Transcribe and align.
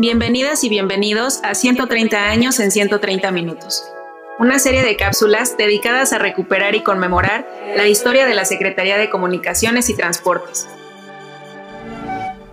Bienvenidas 0.00 0.64
y 0.64 0.70
bienvenidos 0.70 1.40
a 1.44 1.54
130 1.54 2.30
años 2.30 2.58
en 2.58 2.70
130 2.70 3.30
minutos, 3.32 3.84
una 4.38 4.58
serie 4.58 4.82
de 4.82 4.96
cápsulas 4.96 5.58
dedicadas 5.58 6.14
a 6.14 6.18
recuperar 6.18 6.74
y 6.74 6.82
conmemorar 6.82 7.46
la 7.76 7.86
historia 7.86 8.24
de 8.24 8.34
la 8.34 8.46
Secretaría 8.46 8.96
de 8.96 9.10
Comunicaciones 9.10 9.90
y 9.90 9.94
Transportes. 9.94 10.66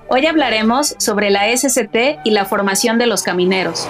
Hoy 0.09 0.25
hablaremos 0.25 0.97
sobre 0.97 1.29
la 1.29 1.47
SCT 1.55 2.19
y 2.25 2.31
la 2.31 2.43
formación 2.43 2.97
de 2.97 3.07
los 3.07 3.23
camineros. 3.23 3.87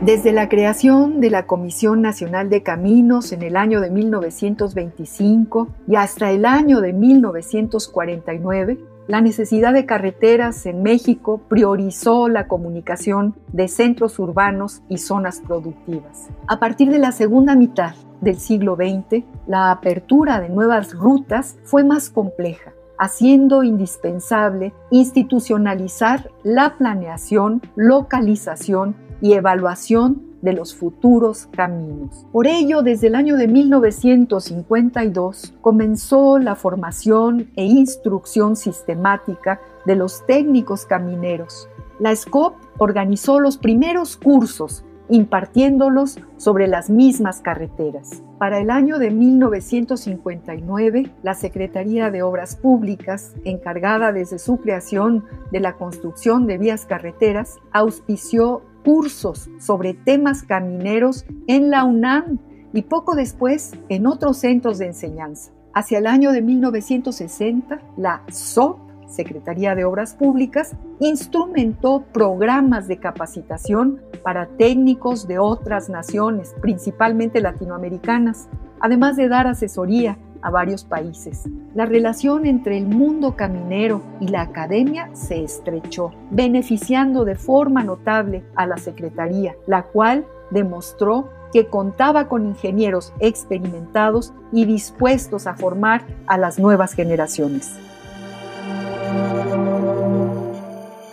Desde 0.00 0.32
la 0.32 0.48
creación 0.48 1.20
de 1.20 1.28
la 1.28 1.44
Comisión 1.44 2.00
Nacional 2.00 2.48
de 2.48 2.62
Caminos 2.62 3.32
en 3.32 3.42
el 3.42 3.58
año 3.58 3.82
de 3.82 3.90
1925 3.90 5.68
y 5.88 5.96
hasta 5.96 6.30
el 6.30 6.46
año 6.46 6.80
de 6.80 6.94
1949, 6.94 8.78
la 9.08 9.20
necesidad 9.20 9.72
de 9.72 9.86
carreteras 9.86 10.66
en 10.66 10.82
México 10.82 11.40
priorizó 11.48 12.28
la 12.28 12.48
comunicación 12.48 13.34
de 13.52 13.68
centros 13.68 14.18
urbanos 14.18 14.82
y 14.88 14.98
zonas 14.98 15.40
productivas. 15.40 16.28
A 16.48 16.58
partir 16.58 16.90
de 16.90 16.98
la 16.98 17.12
segunda 17.12 17.54
mitad 17.54 17.94
del 18.20 18.38
siglo 18.38 18.76
XX, 18.76 19.24
la 19.46 19.70
apertura 19.70 20.40
de 20.40 20.48
nuevas 20.48 20.92
rutas 20.94 21.56
fue 21.64 21.84
más 21.84 22.10
compleja, 22.10 22.72
haciendo 22.98 23.62
indispensable 23.62 24.72
institucionalizar 24.90 26.30
la 26.42 26.76
planeación, 26.76 27.62
localización 27.76 28.96
y 29.20 29.34
evaluación 29.34 30.25
de 30.42 30.52
los 30.52 30.74
futuros 30.74 31.48
caminos. 31.50 32.26
Por 32.32 32.46
ello, 32.46 32.82
desde 32.82 33.08
el 33.08 33.14
año 33.14 33.36
de 33.36 33.48
1952 33.48 35.54
comenzó 35.60 36.38
la 36.38 36.54
formación 36.54 37.50
e 37.56 37.64
instrucción 37.64 38.56
sistemática 38.56 39.60
de 39.84 39.96
los 39.96 40.24
técnicos 40.26 40.86
camineros. 40.86 41.68
La 41.98 42.14
SCOP 42.14 42.54
organizó 42.78 43.40
los 43.40 43.56
primeros 43.56 44.16
cursos 44.16 44.84
impartiéndolos 45.08 46.18
sobre 46.36 46.66
las 46.66 46.90
mismas 46.90 47.40
carreteras. 47.40 48.22
Para 48.38 48.58
el 48.58 48.70
año 48.70 48.98
de 48.98 49.10
1959, 49.10 51.12
la 51.22 51.34
Secretaría 51.34 52.10
de 52.10 52.22
Obras 52.22 52.56
Públicas, 52.56 53.34
encargada 53.44 54.12
desde 54.12 54.38
su 54.38 54.58
creación 54.58 55.24
de 55.52 55.60
la 55.60 55.74
construcción 55.74 56.46
de 56.46 56.58
vías 56.58 56.86
carreteras, 56.86 57.58
auspició 57.72 58.62
cursos 58.86 59.50
sobre 59.58 59.94
temas 59.94 60.44
camineros 60.44 61.26
en 61.48 61.70
la 61.70 61.82
UNAM 61.82 62.38
y 62.72 62.82
poco 62.82 63.16
después 63.16 63.72
en 63.88 64.06
otros 64.06 64.36
centros 64.36 64.78
de 64.78 64.86
enseñanza. 64.86 65.50
Hacia 65.74 65.98
el 65.98 66.06
año 66.06 66.30
de 66.30 66.40
1960, 66.40 67.80
la 67.96 68.22
SOP, 68.30 68.78
Secretaría 69.08 69.74
de 69.74 69.84
Obras 69.84 70.14
Públicas, 70.14 70.76
instrumentó 71.00 72.04
programas 72.12 72.86
de 72.86 72.98
capacitación 72.98 74.00
para 74.22 74.46
técnicos 74.56 75.26
de 75.26 75.40
otras 75.40 75.88
naciones, 75.88 76.54
principalmente 76.62 77.40
latinoamericanas, 77.40 78.48
además 78.80 79.16
de 79.16 79.28
dar 79.28 79.48
asesoría 79.48 80.16
a 80.46 80.50
varios 80.50 80.84
países. 80.84 81.42
La 81.74 81.86
relación 81.86 82.46
entre 82.46 82.78
el 82.78 82.86
mundo 82.86 83.34
caminero 83.34 84.00
y 84.20 84.28
la 84.28 84.42
academia 84.42 85.10
se 85.12 85.42
estrechó, 85.42 86.12
beneficiando 86.30 87.24
de 87.24 87.34
forma 87.34 87.82
notable 87.82 88.44
a 88.54 88.64
la 88.64 88.76
Secretaría, 88.76 89.56
la 89.66 89.82
cual 89.82 90.24
demostró 90.52 91.28
que 91.52 91.66
contaba 91.66 92.28
con 92.28 92.46
ingenieros 92.46 93.12
experimentados 93.18 94.32
y 94.52 94.66
dispuestos 94.66 95.48
a 95.48 95.56
formar 95.56 96.02
a 96.28 96.38
las 96.38 96.60
nuevas 96.60 96.92
generaciones. 96.92 97.74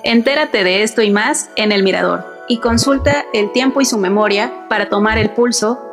Entérate 0.04 0.64
de 0.64 0.84
esto 0.84 1.02
y 1.02 1.10
más 1.10 1.50
en 1.56 1.72
El 1.72 1.82
Mirador 1.82 2.24
y 2.48 2.60
consulta 2.60 3.26
el 3.34 3.52
tiempo 3.52 3.82
y 3.82 3.86
su 3.86 3.98
memoria 3.98 4.68
para 4.70 4.90
tomar 4.90 5.18
el 5.18 5.32
pulso 5.32 5.93